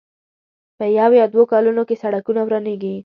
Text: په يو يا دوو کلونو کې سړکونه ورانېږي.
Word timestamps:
په 0.77 0.85
يو 0.97 1.11
يا 1.19 1.25
دوو 1.33 1.43
کلونو 1.51 1.81
کې 1.87 1.95
سړکونه 2.03 2.41
ورانېږي. 2.43 2.95